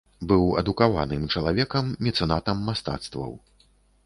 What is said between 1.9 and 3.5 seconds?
мецэнатам мастацтваў.